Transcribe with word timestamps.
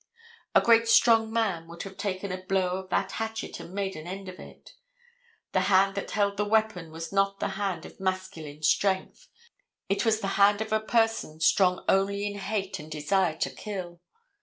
A 0.55 0.61
great 0.61 0.87
strong 0.87 1.31
man 1.31 1.67
would 1.67 1.83
have 1.83 1.95
taken 1.95 2.31
a 2.31 2.41
blow 2.41 2.69
of 2.79 2.89
that 2.89 3.11
hatchet 3.11 3.59
and 3.59 3.71
made 3.71 3.95
an 3.95 4.07
end 4.07 4.27
of 4.29 4.39
it. 4.39 4.73
The 5.51 5.59
hand 5.69 5.93
that 5.93 6.09
held 6.09 6.37
the 6.37 6.43
weapon 6.43 6.89
was 6.91 7.11
not 7.13 7.39
the 7.39 7.49
hand 7.49 7.85
of 7.85 7.99
masculine 7.99 8.63
strength. 8.63 9.27
It 9.89 10.03
was 10.03 10.19
the 10.19 10.25
hand 10.41 10.59
of 10.59 10.73
a 10.73 10.79
person 10.79 11.39
strong 11.39 11.85
only 11.87 12.25
in 12.25 12.39
hate 12.39 12.79
and 12.79 12.89
desire 12.91 13.37
to 13.37 13.51
kill. 13.51 14.01